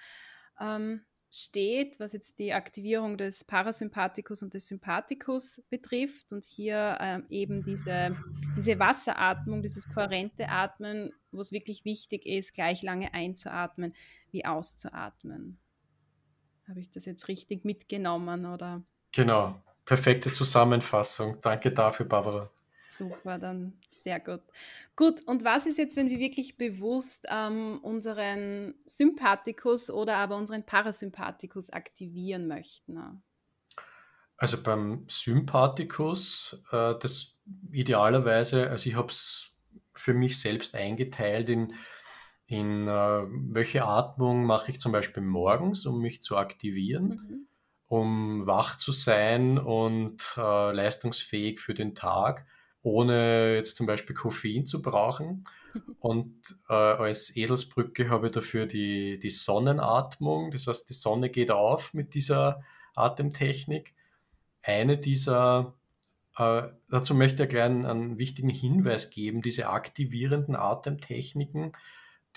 [0.60, 7.24] ähm, steht, was jetzt die Aktivierung des Parasympathikus und des Sympathikus betrifft und hier ähm,
[7.30, 8.14] eben diese,
[8.56, 13.94] diese Wasseratmung, dieses kohärente Atmen, wo es wirklich wichtig ist, gleich lange einzuatmen
[14.30, 15.58] wie auszuatmen.
[16.68, 18.82] Habe ich das jetzt richtig mitgenommen oder?
[19.12, 21.38] Genau, perfekte Zusammenfassung.
[21.40, 22.50] Danke dafür, Barbara.
[23.02, 24.42] Super, dann sehr gut.
[24.96, 30.64] Gut, und was ist jetzt, wenn wir wirklich bewusst ähm, unseren Sympathikus oder aber unseren
[30.64, 33.22] Parasympathikus aktivieren möchten?
[34.36, 37.38] Also beim Sympathikus, äh, das
[37.72, 39.52] idealerweise, also ich habe es
[39.94, 41.74] für mich selbst eingeteilt in
[42.52, 47.46] in äh, welche Atmung mache ich zum Beispiel morgens, um mich zu aktivieren, mhm.
[47.86, 52.46] um wach zu sein und äh, leistungsfähig für den Tag,
[52.82, 55.44] ohne jetzt zum Beispiel Koffein zu brauchen.
[56.00, 56.34] Und
[56.68, 60.50] äh, als Eselsbrücke habe ich dafür die, die Sonnenatmung.
[60.50, 62.62] Das heißt, die Sonne geht auf mit dieser
[62.94, 63.94] Atemtechnik.
[64.62, 65.74] Eine dieser,
[66.36, 71.72] äh, dazu möchte ich einen, einen wichtigen Hinweis geben, diese aktivierenden Atemtechniken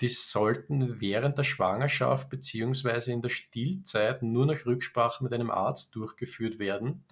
[0.00, 5.94] die sollten während der Schwangerschaft beziehungsweise in der Stillzeit nur nach Rücksprache mit einem Arzt
[5.94, 7.04] durchgeführt werden,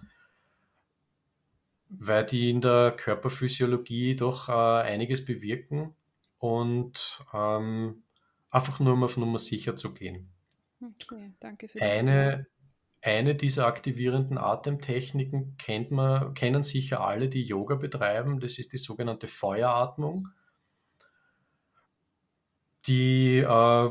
[1.99, 5.95] weil die in der Körperphysiologie doch äh, einiges bewirken
[6.39, 8.03] und ähm,
[8.49, 10.29] einfach nur um auf Nummer sicher zu gehen.
[10.81, 12.47] Okay, danke für eine,
[13.01, 18.39] eine dieser aktivierenden Atemtechniken kennt man, kennen sicher alle, die Yoga betreiben.
[18.39, 20.29] Das ist die sogenannte Feueratmung.
[22.87, 23.89] Die äh,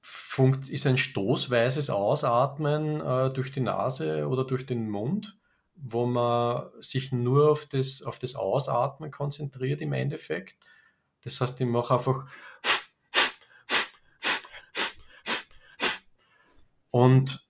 [0.00, 5.38] funkt, ist ein stoßweises Ausatmen äh, durch die Nase oder durch den Mund,
[5.82, 10.56] wo man sich nur auf das, auf das Ausatmen konzentriert im Endeffekt.
[11.22, 12.26] Das heißt, ich mache einfach
[16.90, 17.48] und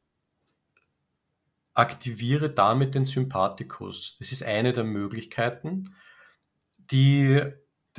[1.74, 4.16] aktiviere damit den Sympathikus.
[4.18, 5.94] Das ist eine der Möglichkeiten,
[6.76, 7.42] die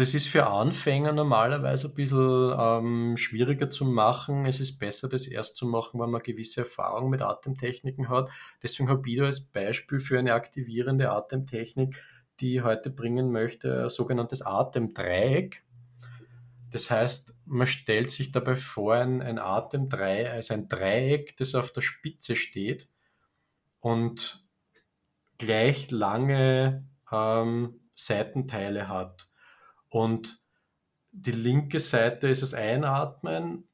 [0.01, 4.47] das ist für Anfänger normalerweise ein bisschen ähm, schwieriger zu machen.
[4.47, 8.31] Es ist besser, das erst zu machen, wenn man gewisse Erfahrung mit Atemtechniken hat.
[8.63, 12.03] Deswegen habe ich da als Beispiel für eine aktivierende Atemtechnik,
[12.39, 15.63] die ich heute bringen möchte, ein sogenanntes Atemdreieck.
[16.71, 21.71] Das heißt, man stellt sich dabei vor, ein, ein Atemdreieck, also ein Dreieck, das auf
[21.71, 22.89] der Spitze steht
[23.81, 24.47] und
[25.37, 29.30] gleich lange ähm, Seitenteile hat.
[29.91, 30.39] Und
[31.11, 33.67] die linke Seite ist das Einatmen,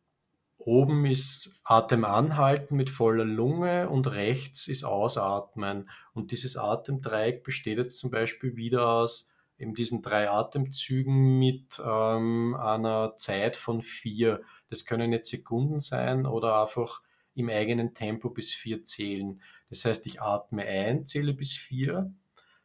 [0.58, 5.90] oben ist Atem anhalten mit voller Lunge und rechts ist Ausatmen.
[6.14, 12.56] Und dieses Atemdreieck besteht jetzt zum Beispiel wieder aus eben diesen drei Atemzügen mit ähm,
[12.60, 14.42] einer Zeit von vier.
[14.70, 17.02] Das können jetzt Sekunden sein oder einfach
[17.36, 19.40] im eigenen Tempo bis vier zählen.
[19.70, 22.12] Das heißt, ich atme ein, zähle bis vier,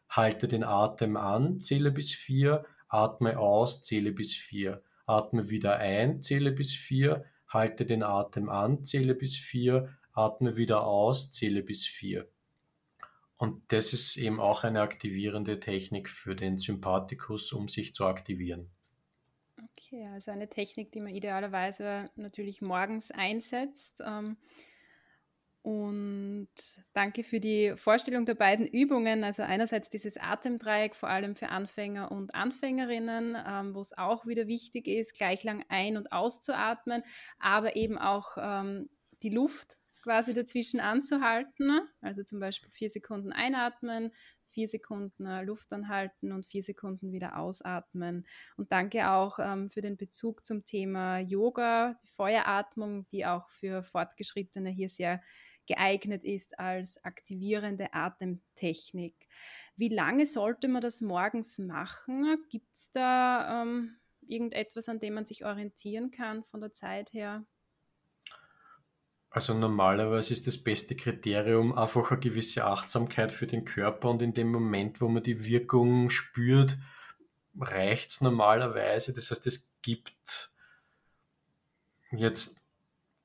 [0.08, 4.82] halte den Atem an, zähle bis vier, Atme aus, zähle bis vier.
[5.06, 7.24] Atme wieder ein, zähle bis vier.
[7.48, 9.96] Halte den Atem an, zähle bis vier.
[10.12, 12.28] Atme wieder aus, zähle bis vier.
[13.38, 18.70] Und das ist eben auch eine aktivierende Technik für den Sympathikus, um sich zu aktivieren.
[19.56, 24.00] Okay, also eine Technik, die man idealerweise natürlich morgens einsetzt.
[24.04, 24.36] Ähm
[25.62, 26.48] und
[26.92, 29.22] danke für die Vorstellung der beiden Übungen.
[29.22, 34.48] Also einerseits dieses Atemdreieck, vor allem für Anfänger und Anfängerinnen, ähm, wo es auch wieder
[34.48, 37.04] wichtig ist, gleich lang ein- und auszuatmen,
[37.38, 38.90] aber eben auch ähm,
[39.22, 41.80] die Luft quasi dazwischen anzuhalten.
[42.00, 44.10] Also zum Beispiel vier Sekunden einatmen,
[44.52, 48.26] vier Sekunden äh, Luft anhalten und vier Sekunden wieder ausatmen.
[48.56, 53.82] Und danke auch ähm, für den Bezug zum Thema Yoga, die Feueratmung, die auch für
[53.82, 55.22] Fortgeschrittene hier sehr
[55.72, 59.14] geeignet ist als aktivierende Atemtechnik.
[59.76, 62.36] Wie lange sollte man das morgens machen?
[62.50, 67.44] Gibt es da ähm, irgendetwas, an dem man sich orientieren kann von der Zeit her?
[69.30, 74.34] Also normalerweise ist das beste Kriterium einfach eine gewisse Achtsamkeit für den Körper und in
[74.34, 76.76] dem Moment, wo man die Wirkung spürt,
[77.58, 79.14] reicht es normalerweise.
[79.14, 80.52] Das heißt, es gibt
[82.10, 82.61] jetzt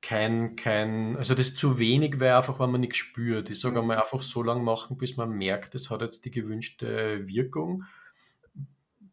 [0.02, 3.50] kein, kein, also das zu wenig wäre einfach, wenn man nichts spürt.
[3.50, 3.82] Ich sage mhm.
[3.82, 7.84] einmal einfach so lange machen, bis man merkt, es hat jetzt die gewünschte Wirkung.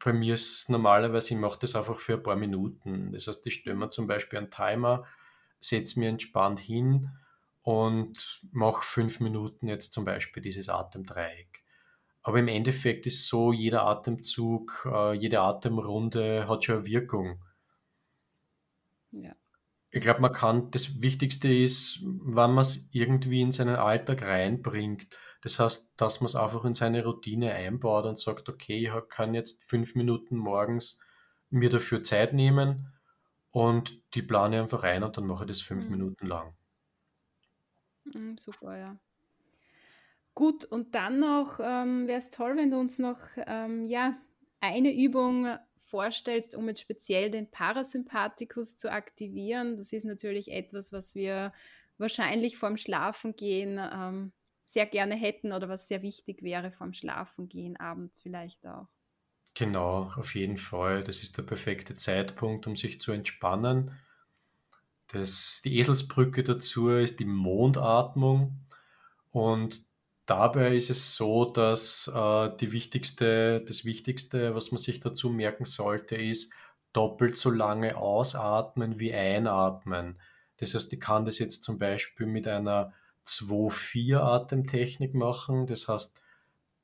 [0.05, 3.12] Bei mir ist es normalerweise, ich mache das einfach für ein paar Minuten.
[3.12, 5.05] Das heißt, ich stelle mir zum Beispiel einen Timer,
[5.61, 7.11] setze mir entspannt hin
[7.62, 11.64] und mache fünf Minuten jetzt zum Beispiel dieses Atemdreieck.
[12.23, 17.42] Aber im Endeffekt ist so, jeder Atemzug, äh, jede Atemrunde hat schon eine Wirkung.
[19.12, 19.35] Ja.
[19.94, 25.07] Ich glaube, man kann, das Wichtigste ist, wann man es irgendwie in seinen Alltag reinbringt.
[25.40, 29.35] Das heißt, dass man es einfach in seine Routine einbaut und sagt, okay, ich kann
[29.35, 31.01] jetzt fünf Minuten morgens
[31.49, 32.92] mir dafür Zeit nehmen
[33.53, 35.90] und die plane einfach ein und dann mache ich das fünf mhm.
[35.92, 36.57] Minuten lang.
[38.12, 38.97] Mhm, super, ja.
[40.34, 44.16] Gut, und dann noch ähm, wäre es toll, wenn du uns noch ähm, ja,
[44.61, 45.57] eine Übung
[45.87, 49.76] vorstellst, um jetzt speziell den Parasympathikus zu aktivieren.
[49.76, 51.53] Das ist natürlich etwas, was wir
[51.99, 54.32] wahrscheinlich vorm Schlafengehen ähm,
[54.64, 58.89] sehr gerne hätten oder was sehr wichtig wäre vorm Schlafengehen, abends vielleicht auch.
[59.55, 61.05] Genau, auf jeden Fall.
[61.05, 63.93] Das ist der perfekte Zeitpunkt, um sich zu entspannen.
[65.09, 68.59] Das, die Eselsbrücke dazu ist die Mondatmung.
[69.30, 69.85] Und
[70.27, 75.64] dabei ist es so, dass äh, die wichtigste, das Wichtigste, was man sich dazu merken
[75.64, 76.53] sollte, ist
[76.93, 80.20] doppelt so lange ausatmen wie einatmen.
[80.59, 82.93] Das heißt, ich kann das jetzt zum Beispiel mit einer
[83.27, 85.66] 2-4-Atemtechnik machen.
[85.66, 86.22] Das heißt,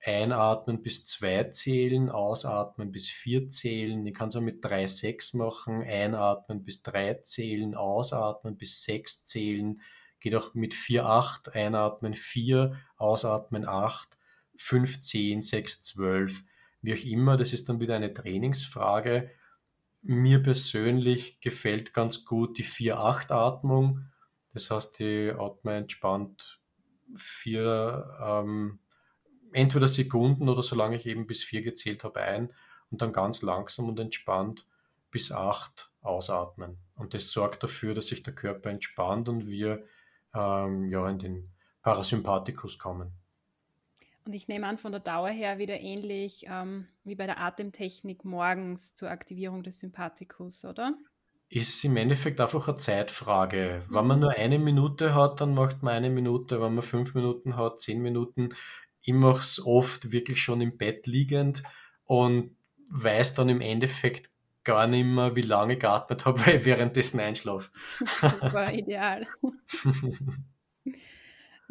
[0.02, 4.04] einatmen bis zwei zählen, ausatmen bis vier zählen.
[4.06, 9.80] Ich kann es auch mit 3-6 machen, einatmen bis drei zählen, ausatmen bis sechs zählen.
[10.18, 14.08] Geht auch mit 4-8, einatmen 4, ausatmen 8,
[14.56, 16.42] 5, 10, 6, 12.
[16.82, 19.30] Wie auch immer, das ist dann wieder eine Trainingsfrage.
[20.02, 24.06] Mir persönlich gefällt ganz gut die 4-8-Atmung.
[24.52, 26.60] Das heißt, ich atme entspannt
[27.16, 28.78] vier, ähm,
[29.52, 32.52] entweder Sekunden oder solange ich eben bis vier gezählt habe ein
[32.90, 34.66] und dann ganz langsam und entspannt
[35.10, 36.78] bis acht ausatmen.
[36.96, 39.84] Und das sorgt dafür, dass sich der Körper entspannt und wir
[40.34, 43.12] ähm, ja, in den Parasympathikus kommen.
[44.24, 48.24] Und ich nehme an, von der Dauer her wieder ähnlich ähm, wie bei der Atemtechnik
[48.24, 50.92] morgens zur Aktivierung des Sympathikus, oder?
[51.48, 53.82] Ist im Endeffekt einfach eine Zeitfrage.
[53.88, 54.22] Wenn man mhm.
[54.22, 56.60] nur eine Minute hat, dann macht man eine Minute.
[56.60, 58.50] Wenn man fünf Minuten hat, zehn Minuten.
[59.02, 61.62] Ich mache es oft wirklich schon im Bett liegend
[62.04, 62.54] und
[62.90, 64.30] weiß dann im Endeffekt
[64.64, 67.70] gar nicht mehr, wie lange ich geatmet habe, weil ich währenddessen einschlafe.
[68.04, 69.26] Super, ideal.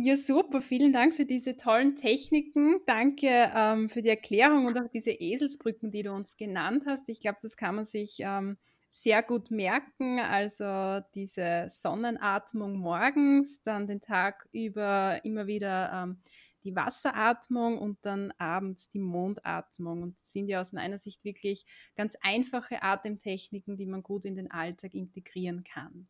[0.01, 0.61] Ja, super.
[0.61, 2.79] Vielen Dank für diese tollen Techniken.
[2.85, 7.09] Danke ähm, für die Erklärung und auch diese Eselsbrücken, die du uns genannt hast.
[7.09, 10.21] Ich glaube, das kann man sich ähm, sehr gut merken.
[10.21, 16.21] Also diese Sonnenatmung morgens, dann den Tag über immer wieder ähm,
[16.63, 20.01] die Wasseratmung und dann abends die Mondatmung.
[20.01, 21.65] Und das sind ja aus meiner Sicht wirklich
[21.97, 26.07] ganz einfache Atemtechniken, die man gut in den Alltag integrieren kann.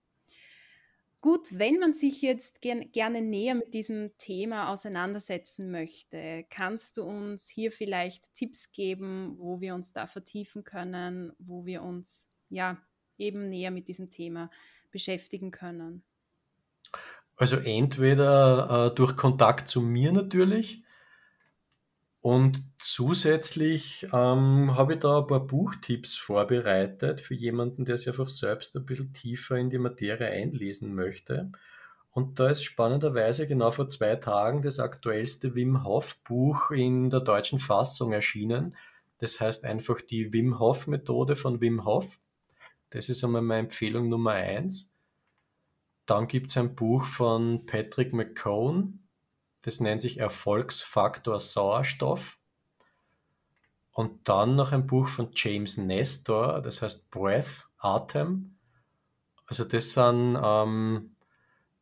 [1.21, 7.03] Gut, wenn man sich jetzt gern, gerne näher mit diesem Thema auseinandersetzen möchte, kannst du
[7.03, 12.77] uns hier vielleicht Tipps geben, wo wir uns da vertiefen können, wo wir uns ja
[13.17, 14.49] eben näher mit diesem Thema
[14.91, 16.03] beschäftigen können?
[17.35, 20.83] Also entweder äh, durch Kontakt zu mir natürlich,
[22.21, 28.27] und zusätzlich ähm, habe ich da ein paar Buchtipps vorbereitet für jemanden, der sich einfach
[28.27, 31.51] selbst ein bisschen tiefer in die Materie einlesen möchte.
[32.11, 37.21] Und da ist spannenderweise genau vor zwei Tagen das aktuellste Wim Hof Buch in der
[37.21, 38.75] deutschen Fassung erschienen.
[39.19, 42.19] Das heißt einfach die Wim Hof Methode von Wim Hof.
[42.89, 44.91] Das ist einmal meine Empfehlung Nummer eins.
[46.05, 48.99] Dann gibt es ein Buch von Patrick McCone,
[49.61, 52.37] das nennt sich Erfolgsfaktor Sauerstoff.
[53.91, 58.55] Und dann noch ein Buch von James Nestor, das heißt Breath, Atem.
[59.45, 61.15] Also das sind ähm,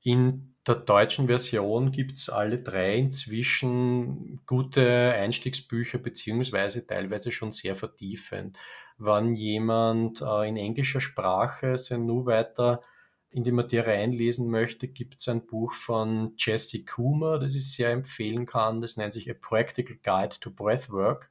[0.02, 7.76] in der deutschen Version gibt es alle drei inzwischen gute Einstiegsbücher, beziehungsweise teilweise schon sehr
[7.76, 8.58] vertiefend.
[8.98, 12.82] Wenn jemand äh, in englischer Sprache sich nur weiter
[13.30, 17.92] in die Materie einlesen möchte, gibt es ein Buch von Jesse Coomer, das ich sehr
[17.92, 18.82] empfehlen kann.
[18.82, 21.30] Das nennt sich A Practical Guide to Breathwork.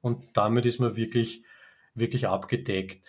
[0.00, 1.44] Und damit ist man wirklich,
[1.94, 3.08] wirklich abgedeckt.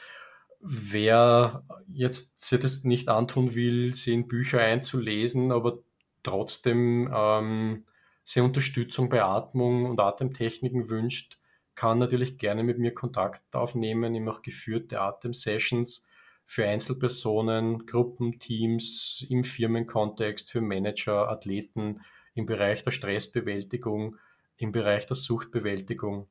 [0.59, 5.79] Wer jetzt sich das nicht antun will, sich in Bücher einzulesen, aber
[6.23, 7.85] trotzdem ähm,
[8.23, 11.37] sehr Unterstützung bei Atmung und Atemtechniken wünscht,
[11.75, 14.15] kann natürlich gerne mit mir Kontakt aufnehmen.
[14.15, 16.05] Ich mache geführte Atemsessions
[16.45, 22.01] für Einzelpersonen, Gruppen, Teams, im Firmenkontext, für Manager, Athleten,
[22.35, 24.17] im Bereich der Stressbewältigung,
[24.57, 26.27] im Bereich der Suchtbewältigung.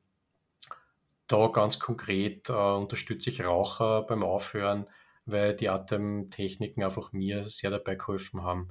[1.27, 4.87] Da ganz konkret äh, unterstütze ich Raucher beim Aufhören,
[5.25, 8.69] weil die Atemtechniken einfach mir sehr dabei geholfen haben,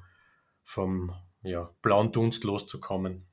[0.63, 3.27] vom ja, blauen Dunst loszukommen.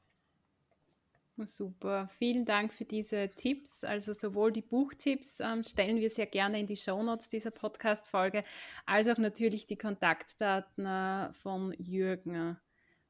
[1.46, 3.84] Super, vielen Dank für diese Tipps.
[3.84, 8.44] Also sowohl die Buchtipps ähm, stellen wir sehr gerne in die Shownotes dieser Podcast-Folge,
[8.86, 12.58] als auch natürlich die Kontaktdaten äh, von Jürgen.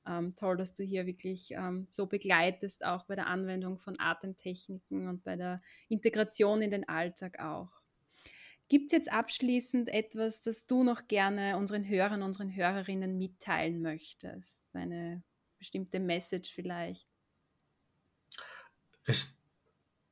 [0.07, 5.07] Ähm, toll, dass du hier wirklich ähm, so begleitest, auch bei der Anwendung von Atemtechniken
[5.07, 7.69] und bei der Integration in den Alltag auch.
[8.69, 14.63] Gibt es jetzt abschließend etwas, das du noch gerne unseren Hörern, unseren Hörerinnen mitteilen möchtest?
[14.73, 15.23] Eine
[15.57, 17.07] bestimmte Message vielleicht?
[19.05, 19.39] Es,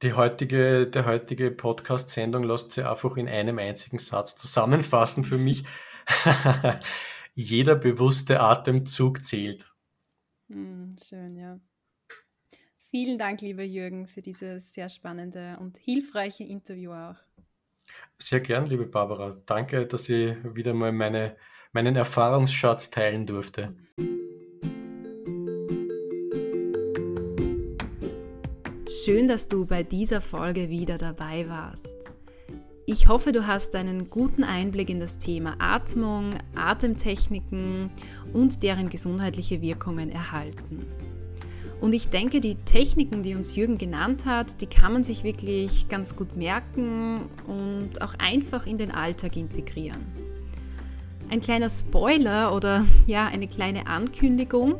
[0.01, 5.63] die heutige, der heutige Podcast-Sendung lässt sich einfach in einem einzigen Satz zusammenfassen für mich.
[7.33, 9.71] Jeder bewusste Atemzug zählt.
[10.49, 11.59] Hm, schön, ja.
[12.89, 17.17] Vielen Dank, lieber Jürgen, für dieses sehr spannende und hilfreiche Interview auch.
[18.17, 19.35] Sehr gern, liebe Barbara.
[19.45, 21.35] Danke, dass ich wieder mal meine
[21.77, 23.75] meinen Erfahrungsschatz teilen durfte.
[29.07, 31.95] Schön, dass du bei dieser Folge wieder dabei warst.
[32.85, 37.89] Ich hoffe, du hast einen guten Einblick in das Thema Atmung, Atemtechniken
[38.33, 40.85] und deren gesundheitliche Wirkungen erhalten.
[41.79, 45.87] Und ich denke, die Techniken, die uns Jürgen genannt hat, die kann man sich wirklich
[45.87, 50.05] ganz gut merken und auch einfach in den Alltag integrieren.
[51.29, 54.75] Ein kleiner Spoiler oder ja, eine kleine Ankündigung.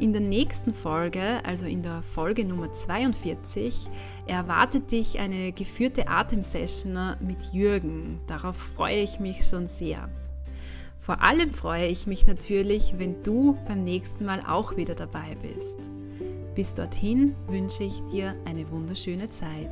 [0.00, 3.88] In der nächsten Folge, also in der Folge Nummer 42,
[4.26, 8.20] erwartet dich eine geführte Atemsession mit Jürgen.
[8.26, 10.08] Darauf freue ich mich schon sehr.
[10.98, 15.78] Vor allem freue ich mich natürlich, wenn du beim nächsten Mal auch wieder dabei bist.
[16.54, 19.70] Bis dorthin wünsche ich dir eine wunderschöne Zeit.